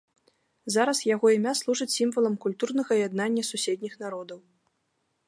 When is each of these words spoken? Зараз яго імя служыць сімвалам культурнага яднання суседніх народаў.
Зараз 0.75 1.01
яго 1.15 1.25
імя 1.33 1.53
служыць 1.59 1.95
сімвалам 1.97 2.37
культурнага 2.45 2.93
яднання 3.07 3.43
суседніх 3.51 3.93
народаў. 4.05 4.39